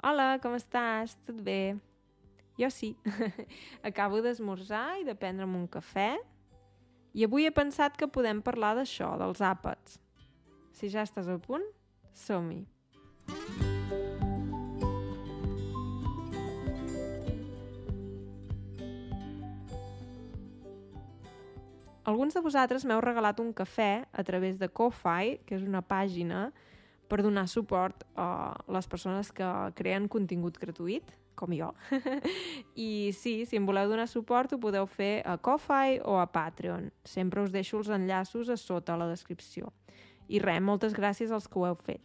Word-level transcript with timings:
Hola, 0.00 0.38
com 0.40 0.54
estàs? 0.56 1.12
Tot 1.28 1.42
bé? 1.44 1.76
Jo 2.56 2.70
sí. 2.72 2.94
Acabo 3.88 4.22
d'esmorzar 4.24 5.02
i 5.02 5.04
de 5.04 5.12
prendre'm 5.12 5.58
un 5.58 5.66
cafè 5.68 6.14
i 7.12 7.26
avui 7.26 7.44
he 7.44 7.50
pensat 7.52 7.98
que 8.00 8.08
podem 8.08 8.40
parlar 8.40 8.70
d'això, 8.78 9.10
dels 9.20 9.42
àpats. 9.44 9.98
Si 10.72 10.88
ja 10.88 11.04
estàs 11.04 11.28
a 11.28 11.36
punt, 11.44 11.66
som-hi. 12.16 12.62
Alguns 22.08 22.40
de 22.40 22.40
vosaltres 22.48 22.88
m'heu 22.88 23.04
regalat 23.04 23.44
un 23.44 23.52
cafè 23.52 24.06
a 24.08 24.24
través 24.24 24.56
de 24.56 24.72
Ko-Fi, 24.72 25.42
que 25.44 25.60
és 25.60 25.68
una 25.68 25.84
pàgina 25.84 26.46
per 27.10 27.20
donar 27.26 27.48
suport 27.50 28.04
a 28.14 28.54
les 28.70 28.86
persones 28.90 29.32
que 29.34 29.48
creen 29.78 30.06
contingut 30.08 30.58
gratuït, 30.62 31.10
com 31.34 31.52
jo. 31.56 31.72
I 32.76 33.10
sí, 33.16 33.40
si 33.48 33.58
em 33.58 33.66
voleu 33.66 33.90
donar 33.90 34.06
suport 34.10 34.52
ho 34.54 34.60
podeu 34.62 34.86
fer 34.86 35.20
a 35.26 35.36
Ko-Fi 35.40 36.00
o 36.04 36.18
a 36.20 36.28
Patreon. 36.30 36.90
Sempre 37.04 37.42
us 37.42 37.52
deixo 37.54 37.80
els 37.80 37.90
enllaços 37.90 38.52
a 38.52 38.58
sota 38.60 38.94
a 38.94 39.00
la 39.00 39.10
descripció. 39.10 39.72
I 40.30 40.38
res, 40.38 40.62
moltes 40.62 40.94
gràcies 40.94 41.32
als 41.34 41.48
que 41.50 41.58
ho 41.58 41.66
heu 41.66 41.78
fet. 41.82 42.04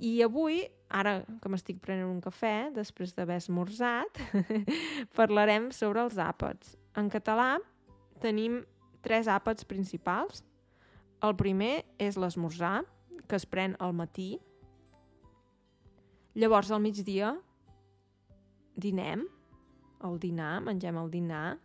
I 0.00 0.22
avui, 0.24 0.62
ara 0.88 1.18
que 1.42 1.50
m'estic 1.52 1.80
prenent 1.84 2.08
un 2.08 2.22
cafè, 2.24 2.70
després 2.72 3.12
d'haver 3.12 3.36
esmorzat, 3.42 4.20
parlarem 5.18 5.68
sobre 5.76 6.00
els 6.06 6.16
àpats. 6.16 6.72
En 6.96 7.10
català 7.12 7.58
tenim 8.22 8.62
tres 9.04 9.28
àpats 9.28 9.66
principals. 9.68 10.40
El 11.20 11.36
primer 11.36 11.82
és 12.00 12.16
l'esmorzar, 12.16 12.80
que 13.28 13.36
es 13.36 13.46
pren 13.46 13.76
al 13.78 13.92
matí. 13.96 14.38
Llavors, 16.34 16.70
al 16.70 16.80
migdia, 16.80 17.34
dinem, 18.76 19.26
el 20.06 20.18
dinar, 20.22 20.60
mengem 20.64 20.98
el 21.00 21.10
dinar. 21.10 21.58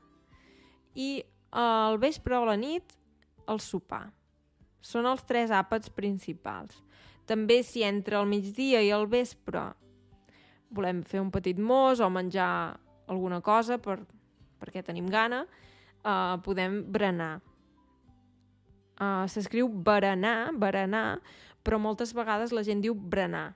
I 0.95 1.23
al 1.51 1.99
vespre 2.01 2.37
o 2.37 2.45
la 2.47 2.57
nit, 2.59 2.95
el 3.47 3.61
sopar. 3.61 4.09
Són 4.81 5.07
els 5.09 5.23
tres 5.25 5.53
àpats 5.53 5.89
principals. 5.93 6.81
També 7.25 7.61
si 7.65 7.81
entre 7.85 8.19
el 8.19 8.29
migdia 8.29 8.83
i 8.85 8.91
el 8.93 9.07
vespre 9.09 9.71
volem 10.75 11.01
fer 11.07 11.21
un 11.23 11.31
petit 11.31 11.57
mos 11.61 12.01
o 12.03 12.09
menjar 12.11 12.75
alguna 13.07 13.39
cosa 13.41 13.77
per, 13.81 13.99
perquè 14.59 14.83
tenim 14.83 15.07
gana, 15.11 15.45
uh, 16.03 16.37
podem 16.45 16.81
berenar. 16.91 17.39
Uh, 18.95 19.25
S'escriu 19.31 19.69
berenar, 19.69 20.51
berenar, 20.59 21.19
però 21.65 21.79
moltes 21.81 22.13
vegades 22.13 22.53
la 22.53 22.63
gent 22.63 22.83
diu 22.83 22.93
berenar. 22.93 23.55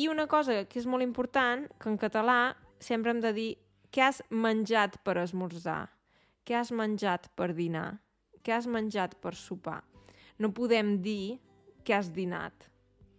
I 0.00 0.08
una 0.08 0.24
cosa 0.26 0.64
que 0.64 0.80
és 0.80 0.88
molt 0.88 1.04
important, 1.04 1.66
que 1.76 1.90
en 1.92 1.98
català 2.00 2.54
sempre 2.80 3.12
hem 3.12 3.20
de 3.20 3.34
dir 3.36 3.50
què 3.92 4.06
has 4.06 4.22
menjat 4.32 4.96
per 5.04 5.18
esmorzar, 5.20 5.90
què 6.48 6.56
has 6.56 6.70
menjat 6.72 7.28
per 7.36 7.50
dinar, 7.52 8.00
què 8.40 8.54
has 8.56 8.68
menjat 8.70 9.18
per 9.20 9.34
sopar. 9.36 9.82
No 10.40 10.54
podem 10.56 10.96
dir 11.04 11.36
què 11.84 11.98
has 11.98 12.08
dinat. 12.16 12.70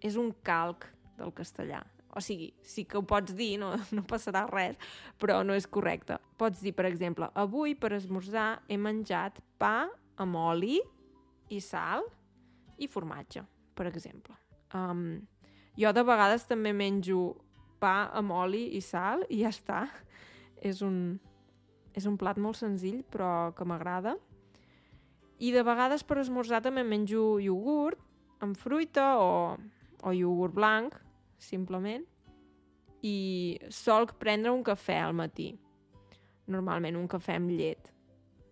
És 0.02 0.18
un 0.18 0.32
calc 0.42 0.88
del 1.20 1.30
castellà. 1.38 1.84
O 2.18 2.22
sigui, 2.24 2.50
sí 2.66 2.84
que 2.90 2.98
ho 2.98 3.04
pots 3.08 3.36
dir, 3.38 3.54
no, 3.62 3.76
no 3.96 4.04
passarà 4.08 4.48
res, 4.50 4.80
però 5.22 5.44
no 5.46 5.54
és 5.54 5.70
correcte. 5.70 6.18
Pots 6.42 6.64
dir, 6.66 6.74
per 6.74 6.88
exemple, 6.90 7.30
avui 7.38 7.76
per 7.78 7.94
esmorzar 8.00 8.64
he 8.68 8.80
menjat 8.82 9.38
pa 9.62 9.86
amb 10.18 10.42
oli 10.42 10.80
i 11.54 11.62
sal 11.62 12.08
i 12.82 12.90
formatge, 12.90 13.44
per 13.78 13.88
exemple. 13.90 14.36
Um, 14.74 15.22
jo 15.78 15.92
de 15.96 16.04
vegades 16.04 16.48
també 16.50 16.74
menjo 16.76 17.36
pa 17.82 18.12
amb 18.18 18.34
oli 18.36 18.68
i 18.78 18.82
sal 18.86 19.26
i 19.30 19.42
ja 19.44 19.52
està. 19.54 19.86
És 20.62 20.84
un, 20.86 21.18
és 21.98 22.06
un 22.06 22.18
plat 22.22 22.38
molt 22.38 22.60
senzill, 22.60 23.02
però 23.10 23.52
que 23.58 23.66
m'agrada. 23.66 24.16
I 25.42 25.50
de 25.56 25.64
vegades 25.66 26.06
per 26.06 26.20
esmorzar 26.22 26.62
també 26.62 26.84
menjo 26.86 27.40
iogurt 27.42 28.02
amb 28.46 28.58
fruita 28.58 29.16
o, 29.22 29.58
o 30.06 30.14
iogurt 30.14 30.54
blanc, 30.54 30.98
simplement, 31.42 32.06
i 33.02 33.58
solc 33.74 34.14
prendre 34.22 34.54
un 34.54 34.62
cafè 34.66 35.00
al 35.02 35.18
matí. 35.18 35.50
Normalment 36.54 37.00
un 37.00 37.10
cafè 37.10 37.40
amb 37.40 37.54
llet. 37.54 37.90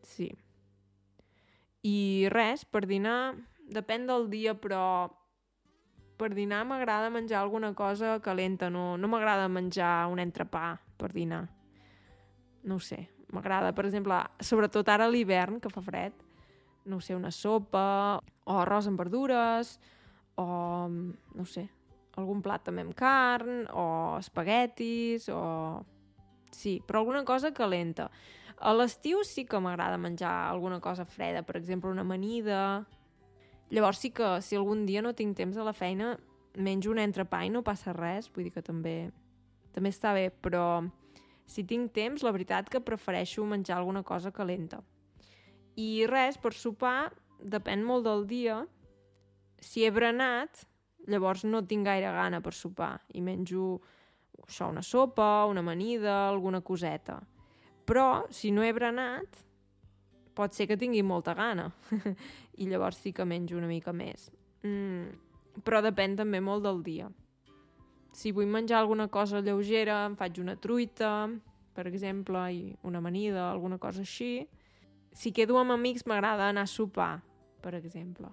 Sí. 0.05 0.31
I 1.85 2.27
res, 2.33 2.65
per 2.65 2.87
dinar, 2.89 3.35
depèn 3.69 4.07
del 4.09 4.27
dia, 4.31 4.55
però 4.57 5.09
per 6.19 6.33
dinar 6.35 6.65
m'agrada 6.67 7.11
menjar 7.13 7.39
alguna 7.39 7.71
cosa 7.73 8.17
calenta, 8.19 8.67
no, 8.69 8.97
no 8.97 9.07
m'agrada 9.07 9.47
menjar 9.47 10.09
un 10.11 10.19
entrepà 10.19 10.73
per 10.99 11.13
dinar. 11.15 11.45
No 12.67 12.75
ho 12.75 12.83
sé, 12.83 13.05
m'agrada, 13.31 13.71
per 13.71 13.85
exemple, 13.87 14.17
sobretot 14.43 14.89
ara 14.91 15.07
a 15.07 15.11
l'hivern, 15.11 15.61
que 15.63 15.71
fa 15.71 15.83
fred, 15.85 16.17
no 16.89 16.99
sé, 16.99 17.15
una 17.15 17.31
sopa, 17.31 18.19
o 18.19 18.57
arròs 18.59 18.89
amb 18.89 18.99
verdures, 18.99 19.77
o, 20.35 20.45
no 20.89 21.45
sé, 21.47 21.69
algun 22.19 22.43
plat 22.43 22.65
també 22.67 22.83
amb 22.83 22.97
carn, 22.97 23.63
o 23.71 24.17
espaguetis, 24.19 25.29
o... 25.31 25.85
Sí, 26.51 26.79
però 26.83 27.03
alguna 27.03 27.21
cosa 27.23 27.53
calenta. 27.53 28.09
A 28.59 28.73
l'estiu 28.73 29.21
sí 29.23 29.45
que 29.47 29.59
m'agrada 29.61 29.99
menjar 30.01 30.49
alguna 30.49 30.81
cosa 30.83 31.05
freda, 31.05 31.45
per 31.47 31.61
exemple, 31.61 31.91
una 31.93 32.03
amanida... 32.03 32.87
Llavors 33.69 34.01
sí 34.01 34.09
que, 34.09 34.39
si 34.41 34.57
algun 34.57 34.85
dia 34.87 35.03
no 35.05 35.13
tinc 35.13 35.37
temps 35.37 35.57
a 35.57 35.65
la 35.65 35.75
feina, 35.77 36.15
menjo 36.57 36.91
un 36.91 37.01
entrepà 37.01 37.43
i 37.45 37.51
no 37.53 37.61
passa 37.65 37.93
res, 37.93 38.29
vull 38.33 38.47
dir 38.47 38.53
que 38.55 38.65
també, 38.65 39.11
també 39.75 39.91
està 39.93 40.13
bé, 40.17 40.29
però 40.31 40.81
si 41.49 41.63
tinc 41.65 41.93
temps, 41.93 42.23
la 42.25 42.33
veritat 42.33 42.69
que 42.69 42.81
prefereixo 42.81 43.45
menjar 43.45 43.77
alguna 43.77 44.03
cosa 44.03 44.33
calenta. 44.33 44.81
I 45.77 46.05
res, 46.09 46.37
per 46.41 46.53
sopar, 46.53 47.11
depèn 47.39 47.85
molt 47.85 48.05
del 48.05 48.25
dia. 48.29 48.59
Si 49.61 49.85
he 49.85 49.91
berenat, 49.93 50.65
llavors 51.09 51.45
no 51.45 51.63
tinc 51.65 51.87
gaire 51.87 52.11
gana 52.13 52.41
per 52.41 52.53
sopar 52.53 52.97
i 53.15 53.21
menjo 53.25 53.79
això, 54.45 54.69
una 54.69 54.83
sopa, 54.85 55.45
una 55.49 55.63
amanida, 55.63 56.27
alguna 56.27 56.61
coseta. 56.61 57.19
Però, 57.85 58.25
si 58.29 58.51
no 58.53 58.63
he 58.65 58.73
berenat, 58.73 59.39
pot 60.39 60.55
ser 60.55 60.69
que 60.69 60.79
tingui 60.79 61.03
molta 61.03 61.35
gana 61.35 61.67
i 62.61 62.67
llavors 62.71 63.01
sí 63.03 63.11
que 63.11 63.27
menjo 63.27 63.57
una 63.59 63.67
mica 63.67 63.91
més. 63.91 64.29
Mm, 64.63 65.11
però 65.65 65.83
depèn 65.83 66.15
també 66.19 66.39
molt 66.39 66.63
del 66.63 66.79
dia. 66.85 67.09
Si 68.15 68.31
vull 68.35 68.49
menjar 68.49 68.79
alguna 68.79 69.07
cosa 69.11 69.43
lleugera, 69.43 70.05
em 70.07 70.15
faig 70.19 70.39
una 70.41 70.55
truita, 70.55 71.29
per 71.75 71.85
exemple, 71.87 72.41
i 72.51 72.73
una 72.87 72.99
amanida, 73.03 73.49
alguna 73.49 73.77
cosa 73.77 74.03
així. 74.03 74.47
Si 75.15 75.31
quedo 75.35 75.59
amb 75.59 75.75
amics 75.75 76.07
m'agrada 76.07 76.49
anar 76.49 76.65
a 76.67 76.71
sopar, 76.71 77.19
per 77.63 77.75
exemple. 77.77 78.31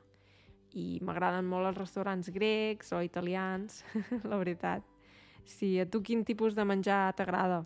I 0.77 0.99
m'agraden 1.05 1.47
molt 1.49 1.71
els 1.71 1.79
restaurants 1.79 2.31
grecs 2.33 2.93
o 2.93 3.03
italians, 3.05 3.83
la 4.31 4.39
veritat. 4.41 4.85
Sí, 5.47 5.77
a 5.81 5.87
tu 5.87 6.03
quin 6.03 6.25
tipus 6.27 6.57
de 6.57 6.65
menjar 6.67 7.13
t'agrada? 7.19 7.63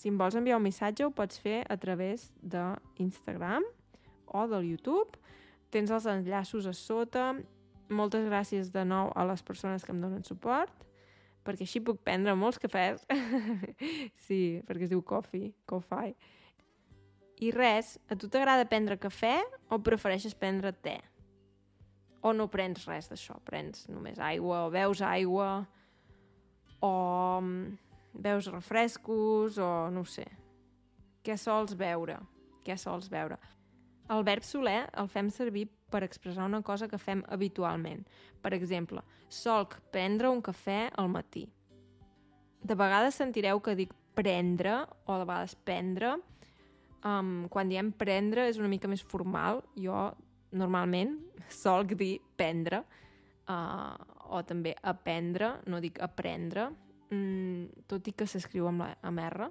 Si 0.00 0.08
em 0.08 0.16
vols 0.16 0.36
enviar 0.38 0.56
un 0.56 0.64
missatge 0.64 1.04
ho 1.04 1.12
pots 1.12 1.36
fer 1.44 1.58
a 1.68 1.76
través 1.76 2.30
d'Instagram 2.40 3.66
o 4.32 4.46
del 4.48 4.70
YouTube. 4.70 5.18
Tens 5.68 5.92
els 5.92 6.06
enllaços 6.08 6.64
a 6.64 6.72
sota. 6.72 7.34
Moltes 7.92 8.24
gràcies 8.24 8.70
de 8.72 8.84
nou 8.86 9.10
a 9.12 9.26
les 9.28 9.42
persones 9.44 9.84
que 9.84 9.92
em 9.92 10.00
donen 10.00 10.24
suport, 10.24 10.72
perquè 11.44 11.66
així 11.66 11.82
puc 11.84 12.00
prendre 12.06 12.32
molts 12.38 12.56
cafès. 12.62 13.04
sí, 14.26 14.62
perquè 14.64 14.88
es 14.88 14.94
diu 14.94 15.02
coffee, 15.04 15.52
coffee. 15.68 16.14
I 17.44 17.52
res, 17.52 17.98
a 18.08 18.16
tu 18.16 18.30
t'agrada 18.32 18.68
prendre 18.70 18.96
cafè 19.00 19.36
o 19.68 19.82
prefereixes 19.84 20.36
prendre 20.38 20.72
te? 20.72 20.96
O 22.24 22.32
no 22.36 22.48
prens 22.52 22.88
res 22.88 23.12
d'això? 23.12 23.36
Prens 23.44 23.84
només 23.92 24.20
aigua 24.20 24.64
o 24.64 24.72
veus 24.72 25.04
aigua 25.04 25.50
o 26.80 26.94
veus 28.14 28.46
refrescos 28.50 29.58
o 29.58 29.90
no 29.90 30.04
sé. 30.04 30.26
Què 31.22 31.36
sols 31.36 31.76
veure? 31.76 32.18
Què 32.64 32.76
sols 32.80 33.10
veure? 33.12 33.38
El 34.10 34.24
verb 34.26 34.42
soler 34.42 34.88
el 34.98 35.08
fem 35.08 35.28
servir 35.30 35.68
per 35.90 36.02
expressar 36.02 36.46
una 36.46 36.62
cosa 36.62 36.88
que 36.88 36.98
fem 36.98 37.22
habitualment. 37.28 38.02
Per 38.42 38.52
exemple, 38.54 39.02
solc 39.28 39.76
prendre 39.94 40.30
un 40.30 40.40
cafè 40.42 40.88
al 40.98 41.10
matí. 41.12 41.44
De 42.62 42.76
vegades 42.76 43.16
sentireu 43.18 43.60
que 43.62 43.76
dic 43.78 43.94
prendre 44.18 44.82
o 45.06 45.18
de 45.18 45.26
vegades 45.26 45.54
prendre. 45.54 46.16
Um, 47.06 47.48
quan 47.48 47.70
diem 47.70 47.92
prendre 47.96 48.48
és 48.50 48.58
una 48.60 48.68
mica 48.68 48.90
més 48.90 49.02
formal. 49.06 49.62
Jo 49.78 50.10
normalment 50.50 51.16
solc 51.62 51.94
dir 51.98 52.18
prendre 52.36 52.82
uh, 53.46 53.94
o 54.30 54.42
també 54.46 54.74
aprendre, 54.82 55.56
no 55.66 55.80
dic 55.82 55.98
aprendre, 56.02 56.68
mm, 57.10 57.84
tot 57.90 58.08
i 58.08 58.14
que 58.16 58.26
s'escriu 58.26 58.68
amb, 58.70 58.84
la, 58.84 58.94
amb 59.06 59.22
R. 59.26 59.50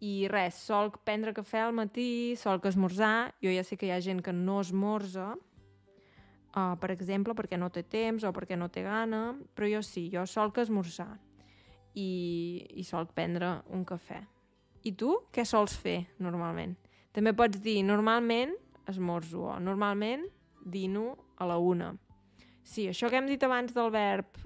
I 0.00 0.14
res, 0.32 0.56
sol 0.64 0.90
prendre 1.04 1.34
cafè 1.36 1.60
al 1.60 1.76
matí, 1.76 2.34
sol 2.40 2.60
que 2.60 2.72
esmorzar. 2.72 3.34
Jo 3.44 3.52
ja 3.52 3.64
sé 3.64 3.76
que 3.76 3.88
hi 3.88 3.94
ha 3.94 4.00
gent 4.00 4.22
que 4.24 4.32
no 4.32 4.60
esmorza, 4.64 5.34
uh, 6.56 6.76
per 6.80 6.90
exemple, 6.94 7.36
perquè 7.36 7.58
no 7.60 7.68
té 7.70 7.84
temps 7.84 8.24
o 8.24 8.32
perquè 8.32 8.56
no 8.56 8.70
té 8.72 8.82
gana, 8.86 9.34
però 9.54 9.68
jo 9.68 9.82
sí, 9.84 10.08
jo 10.12 10.24
sol 10.26 10.54
que 10.56 10.64
esmorzar. 10.64 11.18
i, 11.94 12.66
i 12.78 12.84
sol 12.86 13.08
prendre 13.10 13.62
un 13.74 13.84
cafè. 13.84 14.20
I 14.86 14.92
tu, 14.94 15.10
què 15.34 15.44
sols 15.44 15.74
fer 15.76 16.04
normalment? 16.22 16.76
També 17.12 17.32
pots 17.34 17.58
dir 17.60 17.80
normalment 17.82 18.54
esmorzo 18.90 19.48
o 19.50 19.56
normalment 19.58 20.22
dino 20.62 21.16
a 21.36 21.48
la 21.50 21.58
una. 21.58 21.90
Sí, 22.62 22.86
això 22.88 23.10
que 23.10 23.18
hem 23.18 23.26
dit 23.26 23.42
abans 23.42 23.74
del 23.74 23.90
verb 23.90 24.38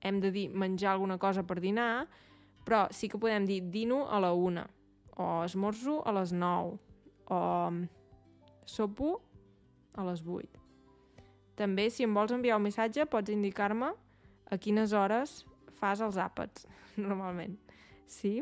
hem 0.00 0.20
de 0.20 0.30
dir 0.32 0.48
menjar 0.50 0.94
alguna 0.94 1.18
cosa 1.18 1.44
per 1.46 1.60
dinar, 1.60 2.08
però 2.64 2.86
sí 2.92 3.08
que 3.08 3.18
podem 3.20 3.46
dir 3.48 3.62
dino 3.70 4.06
a 4.08 4.20
la 4.20 4.32
una, 4.32 4.66
o 5.16 5.42
esmorzo 5.44 6.00
a 6.06 6.14
les 6.16 6.32
nou, 6.32 6.78
o 7.28 7.40
sopo 8.66 9.20
a 9.96 10.04
les 10.06 10.22
vuit. 10.24 10.60
També, 11.58 11.90
si 11.92 12.06
em 12.06 12.14
vols 12.16 12.32
enviar 12.32 12.56
un 12.56 12.64
missatge, 12.64 13.04
pots 13.10 13.32
indicar-me 13.32 13.92
a 14.50 14.58
quines 14.58 14.94
hores 14.96 15.42
fas 15.80 16.00
els 16.00 16.16
àpats, 16.20 16.66
normalment. 16.96 17.58
Sí? 18.08 18.40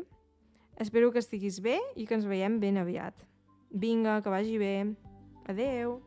Espero 0.79 1.11
que 1.11 1.19
estiguis 1.19 1.59
bé 1.59 1.77
i 1.99 2.07
que 2.07 2.15
ens 2.15 2.27
veiem 2.29 2.59
ben 2.63 2.79
aviat. 2.79 3.25
Vinga, 3.69 4.21
que 4.23 4.31
vagi 4.31 4.57
bé. 4.57 4.75
Adeu! 5.51 5.99